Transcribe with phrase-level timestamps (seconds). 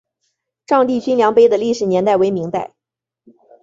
[0.65, 2.73] 丈地均粮碑的历史年代为明代。